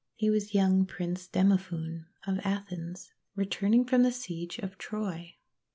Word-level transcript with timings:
He 0.15 0.31
was 0.31 0.55
young 0.55 0.87
Prince 0.87 1.27
Demophoon 1.27 2.07
of 2.25 2.39
Athens, 2.43 3.13
returning 3.35 3.85
from 3.85 4.01
the 4.01 4.11
siege 4.11 4.57
of 4.57 4.79
Troy. 4.79 5.35